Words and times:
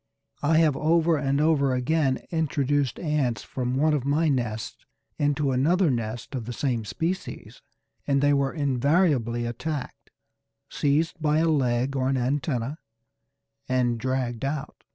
I 0.41 0.57
have 0.57 0.75
over 0.75 1.15
and 1.17 1.39
over 1.39 1.75
again 1.75 2.23
introduced 2.31 2.97
ants 2.99 3.43
from 3.43 3.75
one 3.75 3.93
of 3.93 4.03
my 4.03 4.29
nests 4.29 4.83
into 5.19 5.51
another 5.51 5.91
nest 5.91 6.33
of 6.33 6.45
the 6.45 6.53
same 6.53 6.85
species, 6.85 7.61
and 8.07 8.19
they 8.19 8.33
were 8.33 8.51
invariably 8.51 9.45
attacked, 9.45 10.09
seized 10.71 11.21
by 11.21 11.37
a 11.37 11.47
leg 11.47 11.95
or 11.95 12.09
an 12.09 12.17
antenna, 12.17 12.79
and 13.69 13.99
dragged 13.99 14.43
out. 14.43 14.85